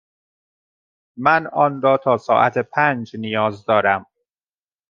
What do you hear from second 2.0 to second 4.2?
ساعت پنج نیاز دارم.